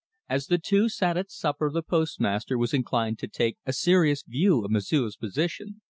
As 0.27 0.47
the 0.47 0.57
two 0.57 0.89
sat 0.89 1.15
at 1.15 1.29
supper 1.29 1.69
the 1.69 1.83
postmaster 1.83 2.57
was 2.57 2.73
inclined 2.73 3.19
to 3.19 3.27
take 3.27 3.59
a 3.67 3.71
serious 3.71 4.23
view 4.23 4.65
of 4.65 4.71
M'sieu's 4.71 5.15
position. 5.15 5.81